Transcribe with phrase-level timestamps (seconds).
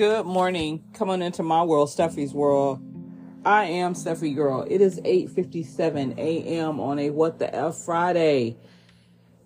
[0.00, 0.82] Good morning.
[0.94, 2.80] Coming into my world, Steffi's world.
[3.44, 4.66] I am Steffi Girl.
[4.66, 6.80] It is 8:57 a.m.
[6.80, 8.56] on a What the F Friday.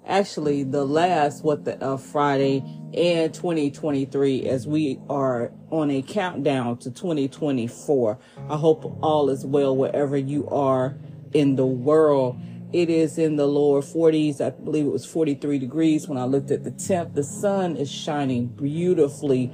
[0.06, 2.62] Actually, the last What the F Friday
[2.92, 8.16] in 2023 as we are on a countdown to 2024.
[8.48, 10.96] I hope all is well wherever you are
[11.32, 12.38] in the world.
[12.72, 14.40] It is in the lower 40s.
[14.40, 17.14] I believe it was 43 degrees when I looked at the temp.
[17.14, 19.52] The sun is shining beautifully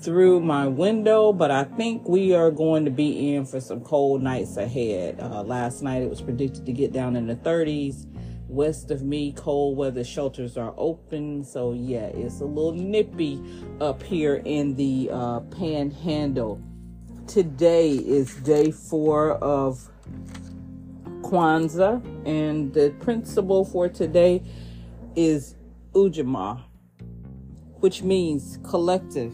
[0.00, 4.22] through my window, but I think we are going to be in for some cold
[4.22, 5.20] nights ahead.
[5.20, 8.06] Uh, last night it was predicted to get down in the 30s.
[8.48, 11.44] West of me, cold weather shelters are open.
[11.44, 13.40] So, yeah, it's a little nippy
[13.80, 16.60] up here in the uh, panhandle.
[17.26, 19.88] Today is day four of
[21.22, 24.42] Kwanzaa, and the principle for today
[25.14, 25.54] is
[25.92, 26.60] Ujamaa,
[27.78, 29.32] which means collective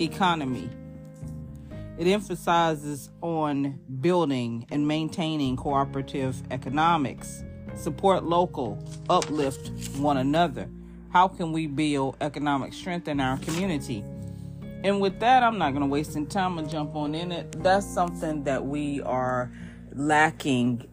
[0.00, 0.68] economy.
[1.98, 7.42] It emphasizes on building and maintaining cooperative economics,
[7.74, 10.68] support local, uplift one another.
[11.10, 14.04] How can we build economic strength in our community?
[14.84, 17.62] And with that, I'm not going to waste any time and jump on in it.
[17.62, 19.50] That's something that we are
[19.94, 20.86] lacking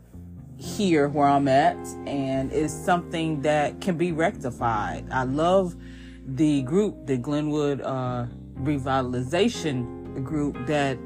[0.58, 1.76] here where I'm at,
[2.08, 5.06] and it's something that can be rectified.
[5.12, 5.76] I love
[6.26, 10.98] the group, the Glenwood uh, revitalization group that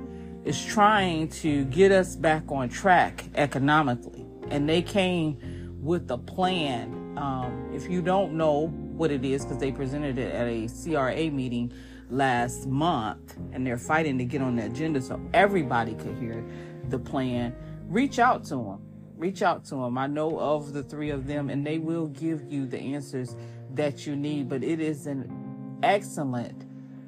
[0.45, 4.26] is trying to get us back on track economically.
[4.50, 5.38] And they came
[5.81, 7.17] with a plan.
[7.17, 11.31] Um, if you don't know what it is, because they presented it at a CRA
[11.31, 11.73] meeting
[12.09, 16.45] last month and they're fighting to get on the agenda so everybody could hear
[16.89, 17.56] the plan,
[17.88, 18.82] reach out to them.
[19.17, 19.98] Reach out to them.
[19.98, 23.36] I know of the three of them and they will give you the answers
[23.73, 26.67] that you need, but it is an excellent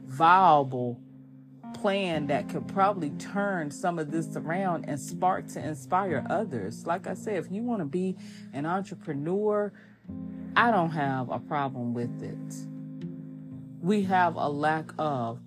[0.10, 1.00] viable
[1.74, 6.86] plan that could probably turn some of this around and spark to inspire others.
[6.86, 8.18] Like I said, if you want to be
[8.54, 9.72] an entrepreneur,
[10.56, 12.68] I don't have a problem with it.
[13.82, 15.40] We have a lack of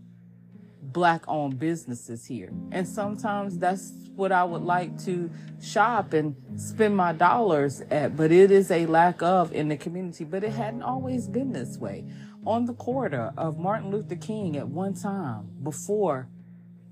[0.80, 2.52] black owned businesses here.
[2.70, 5.30] And sometimes that's what I would like to
[5.60, 10.24] shop and spend my dollars at, but it is a lack of in the community.
[10.24, 12.04] But it hadn't always been this way
[12.46, 16.28] on the corridor of Martin Luther King at one time before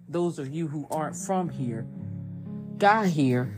[0.09, 1.87] those of you who aren't from here
[2.79, 3.55] got here.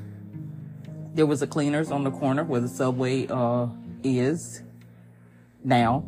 [1.14, 3.68] There was a cleaners on the corner where the subway uh,
[4.02, 4.62] is
[5.62, 6.04] now.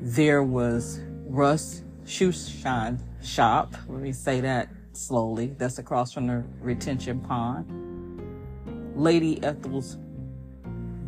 [0.00, 3.74] There was Russ Shoe Shine Shop.
[3.88, 5.54] Let me say that slowly.
[5.58, 7.66] That's across from the retention pond.
[8.96, 9.98] Lady Ethel's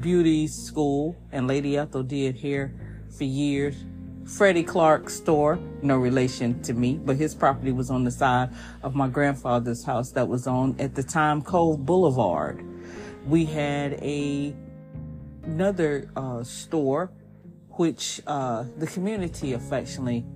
[0.01, 2.73] Beauty School, and Lady Ethel did hair
[3.11, 3.77] for years.
[4.25, 8.51] Freddie Clark's store, no relation to me, but his property was on the side
[8.83, 12.63] of my grandfather's house that was on at the time Cove Boulevard.
[13.27, 14.55] We had a
[15.45, 17.11] another uh, store,
[17.71, 20.27] which uh, the community affectionately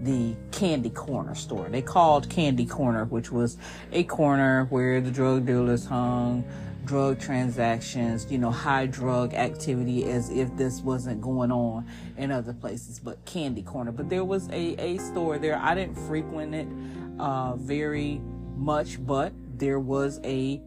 [0.00, 1.68] the Candy Corner store.
[1.68, 3.58] They called Candy Corner, which was
[3.92, 6.44] a corner where the drug dealers hung,
[6.88, 12.54] drug transactions, you know, high drug activity as if this wasn't going on in other
[12.54, 13.92] places, but Candy Corner.
[13.92, 15.58] But there was a, a store there.
[15.58, 16.66] I didn't frequent it
[17.20, 18.22] uh, very
[18.56, 20.62] much, but there was a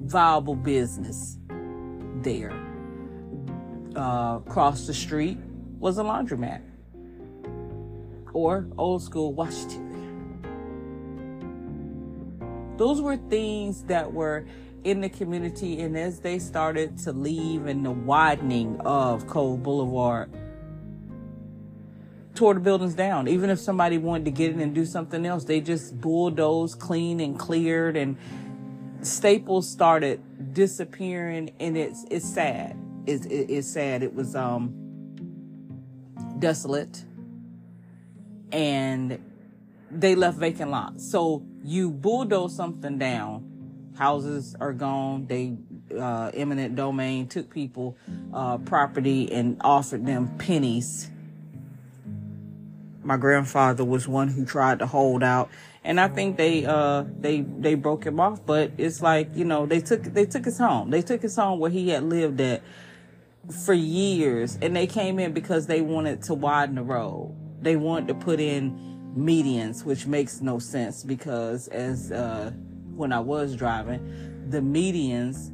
[0.00, 1.38] viable business
[2.22, 2.52] there.
[3.96, 5.38] Uh, across the street
[5.78, 6.60] was a laundromat
[8.34, 9.86] or old school Washington.
[12.76, 14.46] Those were things that were
[14.84, 15.80] in the community.
[15.80, 20.30] And as they started to leave and the widening of Cove Boulevard,
[22.38, 23.26] tore the buildings down.
[23.26, 27.20] Even if somebody wanted to get in and do something else, they just bulldozed, cleaned
[27.20, 28.16] and cleared and
[29.00, 30.20] staples started
[30.54, 32.76] disappearing and it's it's sad.
[33.06, 34.02] It's, it's sad.
[34.02, 34.74] It was um
[36.38, 37.04] desolate
[38.52, 39.18] and
[39.90, 41.10] they left vacant lots.
[41.10, 43.57] So you bulldoze something down
[43.98, 45.26] houses are gone.
[45.26, 45.56] They
[45.98, 47.96] uh, eminent domain took people
[48.32, 51.10] uh, property and offered them pennies.
[53.02, 55.50] My grandfather was one who tried to hold out,
[55.82, 58.44] and I think they uh, they they broke him off.
[58.46, 60.90] But it's like you know they took they took his home.
[60.90, 62.62] They took his home where he had lived at
[63.64, 67.34] for years, and they came in because they wanted to widen the road.
[67.60, 72.52] They wanted to put in medians, which makes no sense because as uh,
[72.98, 75.52] when I was driving, the medians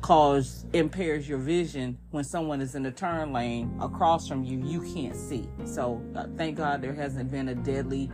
[0.00, 1.98] cause impairs your vision.
[2.10, 5.48] When someone is in the turn lane across from you you can't see.
[5.64, 8.10] So uh, thank god there hasn't been a deadly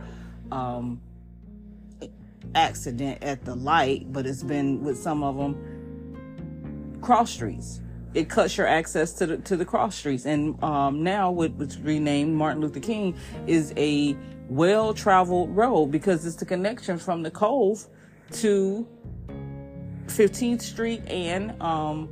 [0.51, 0.99] um,
[2.53, 7.81] accident at the light but it's been with some of them cross streets.
[8.15, 10.25] It cuts your access to the to the cross streets.
[10.25, 13.15] And um, now what was renamed martin luther king
[13.45, 14.17] is a
[14.49, 17.87] well traveled road because it's the connection from the cove
[18.33, 18.87] to
[20.07, 22.09] 15th Street and um,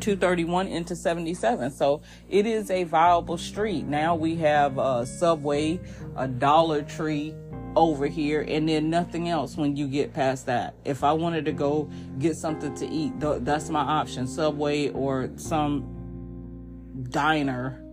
[0.00, 1.70] 231 into 77.
[1.70, 3.84] So it is a viable street.
[3.84, 5.80] Now we have a Subway,
[6.16, 7.34] a Dollar Tree
[7.76, 10.74] over here, and then nothing else when you get past that.
[10.84, 15.94] If I wanted to go get something to eat, that's my option Subway or some
[17.10, 17.84] diner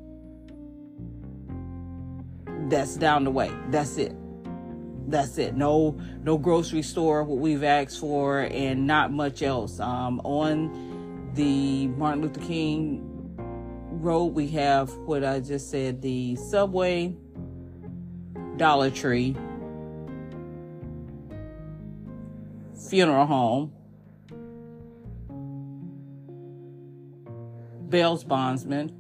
[2.68, 3.52] that's down the way.
[3.70, 4.16] That's it
[5.08, 5.56] that's it.
[5.56, 7.24] No, no grocery store.
[7.24, 9.80] What we've asked for, and not much else.
[9.80, 13.02] Um, on the Martin Luther King
[13.90, 17.16] Road, we have what I just said: the Subway,
[18.58, 19.36] Dollar Tree,
[22.90, 23.74] funeral home,
[27.90, 28.92] Bell's Bondsman.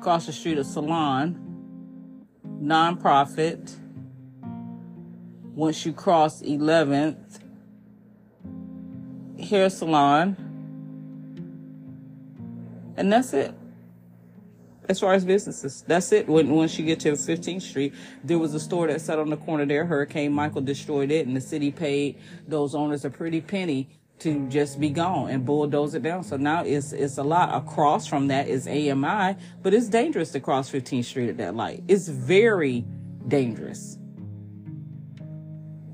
[0.00, 1.53] Across the street, a salon
[2.64, 3.76] nonprofit.
[5.54, 7.38] Once you cross 11th,
[9.40, 10.36] hair salon.
[12.96, 13.54] And that's it.
[14.88, 16.28] As far as businesses, that's it.
[16.28, 19.36] When once you get to 15th Street, there was a store that sat on the
[19.36, 19.86] corner there.
[19.86, 23.88] Hurricane Michael destroyed it, and the city paid those owners a pretty penny
[24.20, 26.22] to just be gone and bulldoze it down.
[26.22, 27.54] So now it's it's a lot.
[27.54, 31.82] Across from that is AMI, but it's dangerous to cross 15th Street at that light.
[31.88, 32.84] It's very
[33.28, 33.98] dangerous.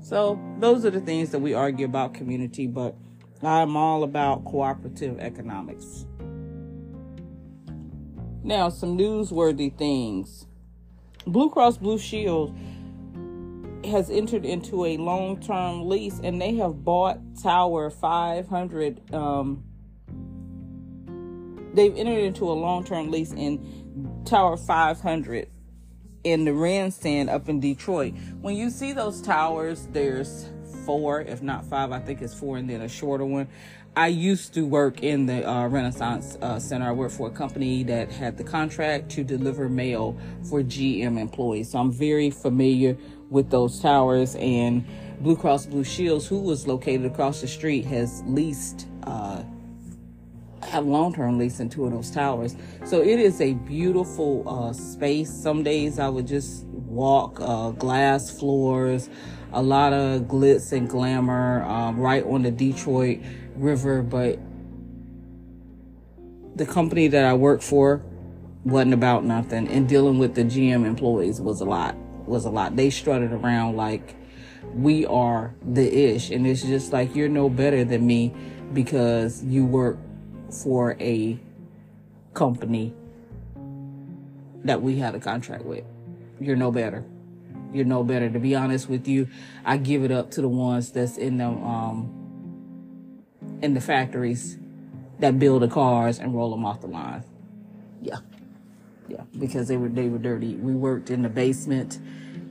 [0.01, 2.95] So those are the things that we argue about community, but
[3.41, 6.05] I'm all about cooperative economics.
[8.43, 10.47] Now, some newsworthy things.
[11.25, 12.55] Blue Cross Blue Shield
[13.85, 19.13] has entered into a long term lease and they have bought Tower 500.
[19.13, 19.63] Um,
[21.73, 25.47] they've entered into a long term lease in Tower 500
[26.23, 28.13] in the Ren Cen up in Detroit.
[28.41, 30.47] When you see those towers, there's
[30.85, 33.47] four, if not five, I think it's four, and then a shorter one.
[33.95, 36.87] I used to work in the uh, Renaissance uh, Center.
[36.87, 40.17] I worked for a company that had the contract to deliver mail
[40.49, 41.71] for GM employees.
[41.71, 42.95] So I'm very familiar
[43.29, 44.35] with those towers.
[44.35, 44.85] And
[45.19, 49.43] Blue Cross Blue Shields, who was located across the street, has leased, uh,
[50.63, 52.55] have long term lease in two of those towers.
[52.85, 55.29] So it is a beautiful uh, space.
[55.29, 59.09] Some days I would just walk uh, glass floors,
[59.51, 63.19] a lot of glitz and glamour um, right on the Detroit
[63.61, 64.01] River.
[64.01, 64.39] But
[66.55, 68.03] the company that I worked for
[68.63, 71.95] wasn't about nothing, and dealing with the GM employees was a lot
[72.27, 72.75] was a lot.
[72.75, 74.15] They strutted around like
[74.73, 76.29] we are the ish.
[76.29, 78.33] And it's just like you're no better than me
[78.73, 79.97] because you work
[80.63, 81.39] for a
[82.33, 82.93] company
[84.63, 85.83] that we had a contract with.
[86.39, 87.03] You're no better.
[87.73, 88.29] You're no better.
[88.29, 89.27] To be honest with you,
[89.65, 92.20] I give it up to the ones that's in the um
[93.61, 94.57] in the factories
[95.19, 97.23] that build the cars and roll them off the line.
[98.01, 98.17] Yeah.
[99.07, 100.55] Yeah, because they were they were dirty.
[100.55, 101.99] We worked in the basement,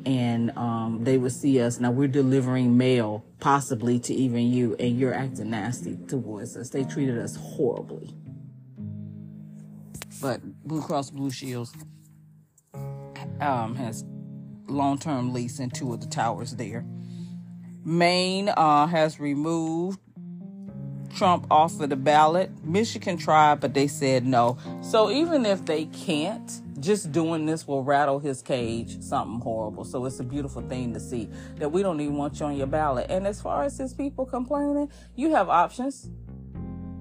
[0.04, 1.80] and um, they would see us.
[1.80, 6.68] Now we're delivering mail, possibly to even you, and you're acting nasty towards us.
[6.68, 8.14] They treated us horribly.
[10.20, 11.72] But Blue Cross Blue Shields
[13.40, 14.04] um, has
[14.68, 16.84] long-term lease in two of the towers there.
[17.84, 19.98] Maine uh, has removed
[21.14, 22.50] Trump off of the ballot.
[22.64, 24.58] Michigan tried, but they said no.
[24.82, 29.84] So even if they can't, just doing this will rattle his cage something horrible.
[29.84, 32.66] So it's a beautiful thing to see that we don't even want you on your
[32.66, 33.06] ballot.
[33.10, 36.10] And as far as his people complaining, you have options.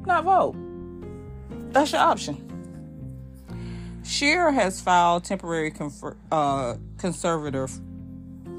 [0.06, 0.56] Not vote.
[1.72, 2.46] That's your option.
[4.04, 7.68] Cher has filed temporary confer- uh, conservator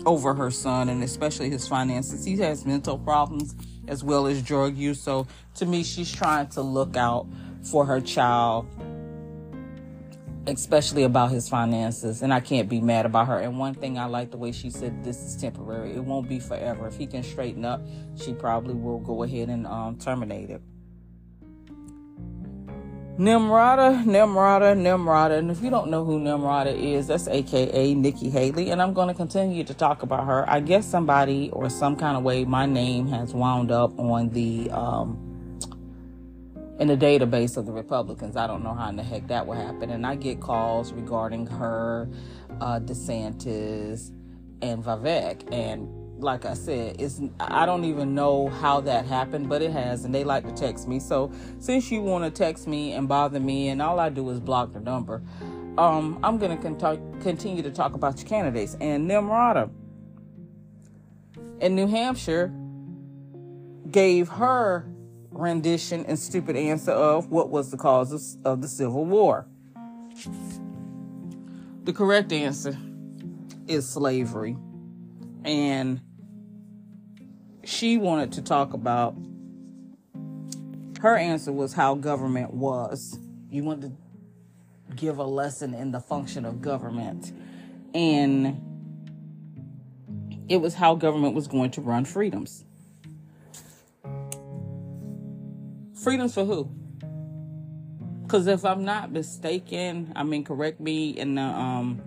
[0.07, 2.25] over her son and especially his finances.
[2.25, 3.55] He has mental problems
[3.91, 5.03] as well as drug use.
[5.03, 7.27] So to me, she's trying to look out
[7.71, 8.67] for her child,
[10.47, 12.23] especially about his finances.
[12.23, 13.41] And I can't be mad about her.
[13.41, 15.93] And one thing I like the way she said this is temporary.
[15.93, 16.87] It won't be forever.
[16.87, 17.83] If he can straighten up,
[18.15, 20.63] she probably will go ahead and um, terminate it.
[23.21, 25.39] Nimrata, Nimrata, Nimrata.
[25.39, 28.71] And if you don't know who Nimrata is, that's AKA Nikki Haley.
[28.71, 30.49] And I'm going to continue to talk about her.
[30.49, 34.71] I guess somebody or some kind of way my name has wound up on the,
[34.71, 35.19] um,
[36.79, 38.39] in the database of the Republicans.
[38.39, 39.91] I don't know how in the heck that will happen.
[39.91, 42.09] And I get calls regarding her,
[42.63, 44.13] uh, DeSantis,
[44.63, 45.53] and Vivek.
[45.53, 45.87] And
[46.21, 50.15] like I said, it's I don't even know how that happened, but it has, and
[50.15, 51.01] they like to text me.
[51.01, 54.41] So since you want to text me and bother me, and all I do is
[54.41, 55.23] block the number,
[55.79, 59.71] um, I'm gonna con- continue to talk about your candidates and Nimrata
[61.61, 62.53] in New Hampshire
[63.91, 64.87] gave her
[65.31, 69.47] rendition and stupid answer of what was the cause of, of the Civil War.
[71.85, 72.77] The correct answer
[73.67, 74.57] is slavery.
[75.45, 76.01] And
[77.65, 79.15] she wanted to talk about
[81.01, 83.19] her answer was how government was.
[83.51, 83.97] You wanted
[84.91, 87.33] to give a lesson in the function of government.
[87.95, 88.61] And
[90.49, 92.65] it was how government was going to run freedoms.
[95.95, 96.71] Freedoms for who?
[98.23, 102.03] Because if I'm not mistaken, I mean, correct me in the um,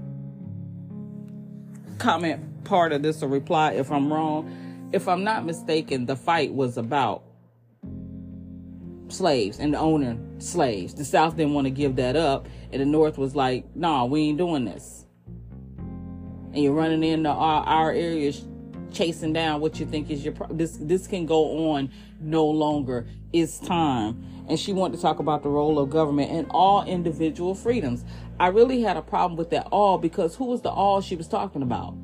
[1.97, 4.62] comment part of this or reply if I'm wrong
[4.93, 7.23] if I'm not mistaken, the fight was about
[9.07, 10.93] slaves and owning slaves.
[10.93, 14.21] The South didn't want to give that up, and the North was like, "Nah, we
[14.21, 15.05] ain't doing this."
[16.53, 18.45] And you're running into our, our areas,
[18.91, 20.77] chasing down what you think is your pro- this.
[20.79, 21.89] This can go on
[22.21, 23.07] no longer.
[23.33, 24.23] It's time.
[24.47, 28.05] And she wanted to talk about the role of government and all individual freedoms.
[28.39, 31.27] I really had a problem with that all because who was the all she was
[31.27, 31.95] talking about?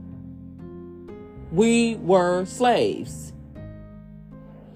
[1.52, 3.34] We were slaves.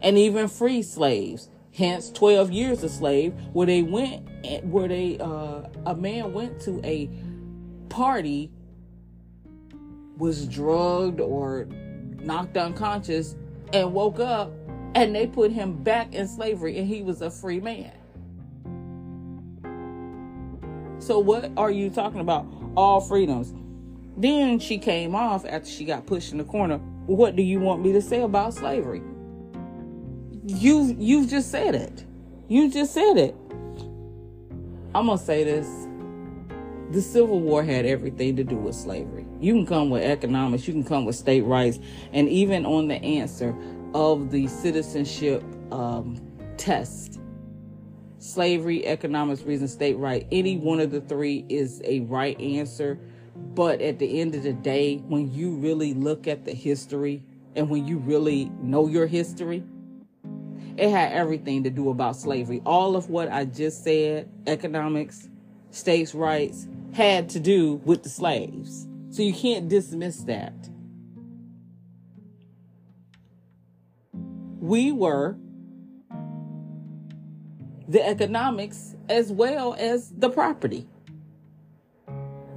[0.01, 1.49] And even free slaves.
[1.75, 4.29] Hence 12 years a slave where they went
[4.65, 7.09] where they uh, a man went to a
[7.89, 8.51] party
[10.17, 11.65] was drugged or
[12.19, 13.35] knocked unconscious
[13.71, 14.51] and woke up
[14.93, 17.91] and they put him back in slavery and he was a free man.
[20.99, 22.45] So what are you talking about?
[22.77, 23.53] All freedoms
[24.17, 26.77] then she came off after she got pushed in the corner.
[27.05, 29.01] What do you want me to say about slavery?
[30.45, 32.05] You you've just said it.
[32.47, 33.35] You just said it.
[34.95, 35.67] I'm gonna say this.
[36.91, 39.25] The Civil War had everything to do with slavery.
[39.39, 41.79] You can come with economics, you can come with state rights,
[42.11, 43.55] and even on the answer
[43.95, 46.21] of the citizenship um,
[46.57, 47.19] test,
[48.19, 52.99] slavery, economics, reason, state right, any one of the three is a right answer
[53.35, 57.23] but at the end of the day, when you really look at the history
[57.55, 59.63] and when you really know your history,
[60.77, 62.61] it had everything to do about slavery.
[62.65, 65.29] All of what I just said, economics,
[65.71, 68.87] states' rights, had to do with the slaves.
[69.09, 70.53] So you can't dismiss that.
[74.59, 75.37] We were
[77.87, 80.87] the economics as well as the property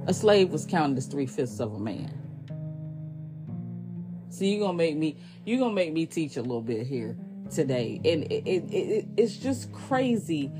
[0.07, 2.13] a slave was counted as three fifths of a man.
[4.29, 7.17] So you're gonna make me you're gonna make me teach a little bit here
[7.51, 10.51] today, and it, it, it, it's just crazy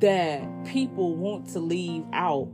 [0.00, 2.48] that people want to leave out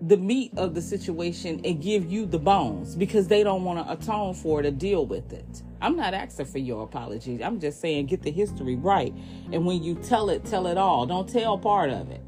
[0.00, 3.92] the meat of the situation and give you the bones because they don't want to
[3.92, 5.62] atone for it or deal with it.
[5.80, 7.40] I'm not asking for your apologies.
[7.40, 9.14] I'm just saying get the history right.
[9.52, 11.06] And when you tell it, tell it all.
[11.06, 12.20] Don't tell part of it.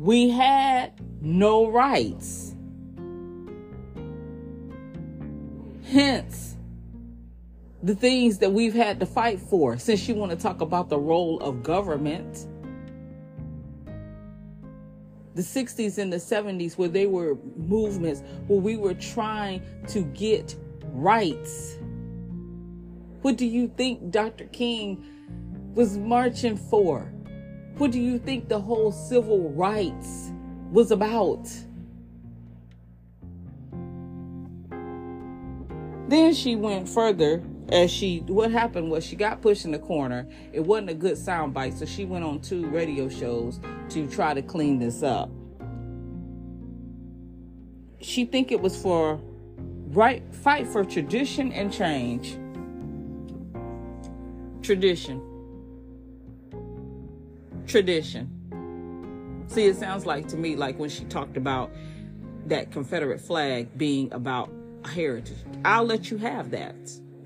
[0.00, 2.54] We had no rights.
[5.84, 6.56] Hence,
[7.82, 9.76] the things that we've had to fight for.
[9.76, 12.46] Since you want to talk about the role of government,
[15.34, 20.56] the 60s and the 70s, where they were movements where we were trying to get
[20.92, 21.76] rights.
[23.20, 24.46] What do you think Dr.
[24.46, 25.04] King
[25.74, 27.12] was marching for?
[27.80, 30.32] What do you think the whole civil rights
[30.70, 31.48] was about?
[36.08, 40.28] Then she went further as she what happened was she got pushed in the corner.
[40.52, 44.42] It wasn't a good soundbite, so she went on two radio shows to try to
[44.42, 45.30] clean this up.
[48.02, 49.18] She think it was for
[49.88, 52.36] right fight for tradition and change.
[54.60, 55.29] Tradition
[57.70, 59.44] tradition.
[59.46, 61.70] See, it sounds like to me like when she talked about
[62.46, 64.50] that Confederate flag being about
[64.84, 65.38] heritage.
[65.64, 66.74] I'll let you have that.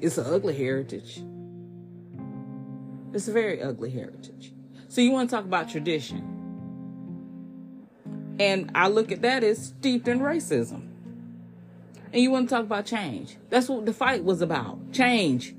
[0.00, 1.22] It's an ugly heritage.
[3.12, 4.52] It's a very ugly heritage.
[4.88, 6.30] So you want to talk about tradition.
[8.38, 10.88] And I look at that as steeped in racism.
[12.12, 13.36] And you want to talk about change.
[13.50, 14.92] That's what the fight was about.
[14.92, 15.54] Change.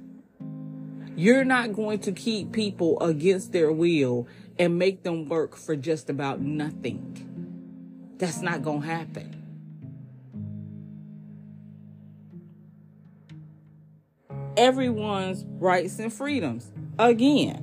[1.16, 6.10] You're not going to keep people against their will and make them work for just
[6.10, 8.14] about nothing.
[8.18, 9.42] That's not going to happen.
[14.58, 16.72] Everyone's rights and freedoms.
[16.98, 17.62] Again,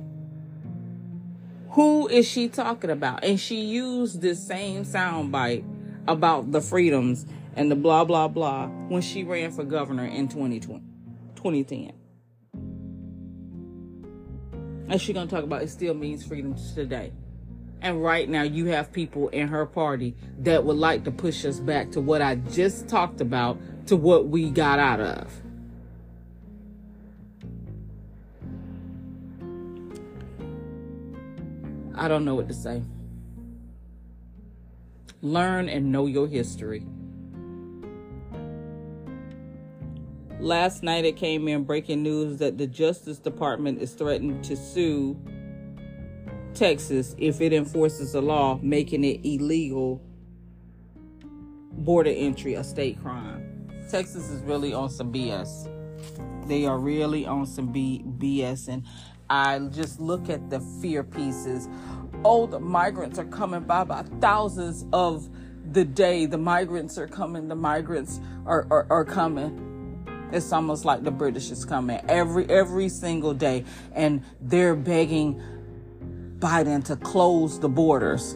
[1.71, 3.23] who is she talking about?
[3.23, 5.63] And she used this same soundbite
[6.07, 10.83] about the freedoms and the blah, blah, blah when she ran for governor in 2020,
[11.35, 12.02] 2010.
[14.93, 17.11] And she's to talk about it still means freedom today.
[17.81, 21.59] And right now, you have people in her party that would like to push us
[21.59, 23.57] back to what I just talked about
[23.87, 25.33] to what we got out of.
[31.95, 32.83] I don't know what to say.
[35.23, 36.85] Learn and know your history.
[40.43, 45.17] Last night it came in breaking news that the Justice Department is threatening to sue
[46.53, 50.01] Texas if it enforces a law making it illegal
[51.71, 53.69] border entry a state crime.
[53.89, 55.69] Texas is really on some BS.
[56.49, 58.83] They are really on some B- BS and
[59.29, 61.69] I just look at the fear pieces.
[62.25, 65.29] Oh, the migrants are coming by by thousands of
[65.71, 66.25] the day.
[66.25, 67.47] The migrants are coming.
[67.47, 69.69] The migrants are, are, are coming.
[70.33, 75.39] It's almost like the British is coming every every single day, and they're begging
[76.39, 78.35] Biden to close the borders.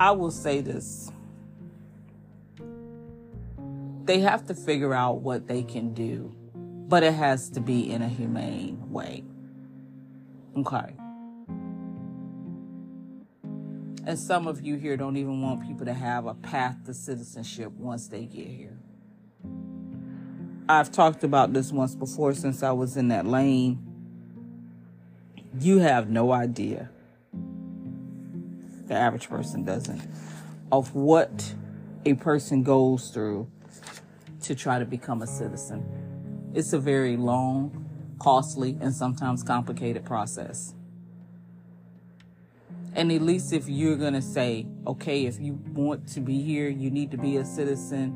[0.00, 1.12] I will say this.
[4.04, 6.34] They have to figure out what they can do,
[6.88, 9.22] but it has to be in a humane way.
[10.56, 10.96] Okay.
[14.04, 17.72] And some of you here don't even want people to have a path to citizenship
[17.72, 18.78] once they get here.
[20.68, 23.78] I've talked about this once before since I was in that lane.
[25.60, 26.90] You have no idea
[28.92, 30.02] the average person doesn't,
[30.70, 31.54] of what
[32.04, 33.50] a person goes through
[34.42, 36.50] to try to become a citizen.
[36.54, 37.88] It's a very long,
[38.18, 40.74] costly, and sometimes complicated process.
[42.94, 46.68] And at least if you're going to say, okay, if you want to be here,
[46.68, 48.10] you need to be a citizen,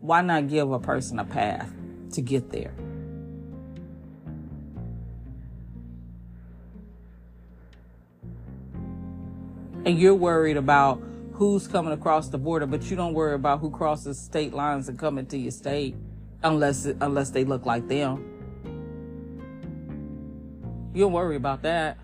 [0.00, 1.72] why not give a person a path
[2.12, 2.74] to get there?
[9.88, 13.70] and you're worried about who's coming across the border, but you don't worry about who
[13.70, 15.96] crosses state lines and coming to your state
[16.42, 18.22] unless unless they look like them.
[20.92, 21.96] You don't worry about that.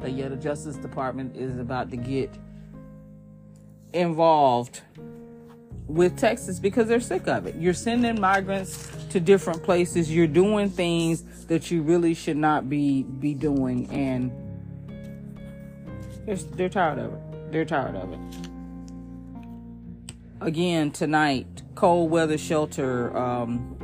[0.00, 2.30] But yeah, the Justice Department is about to get
[3.92, 4.80] involved
[5.86, 7.56] with Texas because they're sick of it.
[7.56, 10.10] You're sending migrants to different places.
[10.10, 14.30] You're doing things that you really should not be be doing, and
[16.26, 17.52] they're, they're tired of it.
[17.52, 18.20] They're tired of it.
[20.40, 23.76] Again tonight, cold weather shelter, um,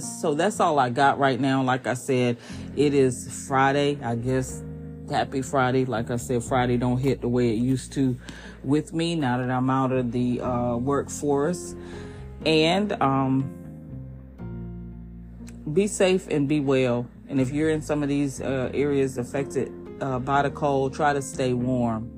[0.02, 1.62] so that's all I got right now.
[1.62, 2.36] Like I said,
[2.76, 3.98] it is Friday.
[4.02, 4.62] I guess
[5.10, 5.84] Happy Friday.
[5.84, 8.16] Like I said, Friday don't hit the way it used to
[8.68, 11.74] with me now that I'm out of the uh, workforce.
[12.46, 13.52] And um,
[15.72, 17.08] be safe and be well.
[17.28, 21.12] And if you're in some of these uh, areas affected uh, by the cold, try
[21.12, 22.12] to stay warm.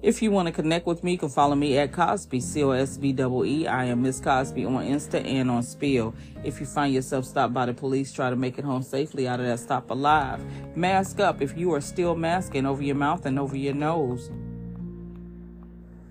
[0.00, 2.70] If you want to connect with me, you can follow me at Cosby, C O
[2.70, 3.66] S B E.
[3.66, 6.14] I am Miss Cosby on Insta and on Spill.
[6.44, 9.40] If you find yourself stopped by the police, try to make it home safely out
[9.40, 10.40] of that stop alive.
[10.76, 14.30] Mask up if you are still masking over your mouth and over your nose.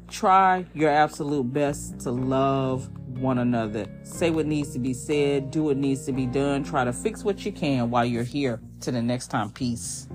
[0.10, 2.90] Try your absolute best to love
[3.20, 3.88] one another.
[4.04, 6.64] Say what needs to be said, do what needs to be done.
[6.64, 8.62] Try to fix what you can while you're here.
[8.80, 10.08] Till the next time, peace.